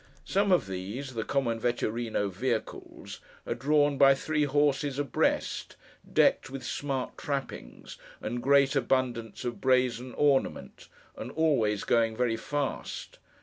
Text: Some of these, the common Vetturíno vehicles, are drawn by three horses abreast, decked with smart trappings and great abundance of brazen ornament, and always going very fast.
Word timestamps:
Some 0.25 0.51
of 0.51 0.65
these, 0.65 1.13
the 1.13 1.23
common 1.23 1.59
Vetturíno 1.59 2.31
vehicles, 2.31 3.19
are 3.45 3.53
drawn 3.53 3.99
by 3.99 4.15
three 4.15 4.45
horses 4.45 4.97
abreast, 4.97 5.75
decked 6.11 6.49
with 6.49 6.65
smart 6.65 7.19
trappings 7.19 7.99
and 8.19 8.41
great 8.41 8.75
abundance 8.75 9.45
of 9.45 9.61
brazen 9.61 10.15
ornament, 10.15 10.87
and 11.15 11.29
always 11.31 11.83
going 11.83 12.17
very 12.17 12.35
fast. 12.35 13.19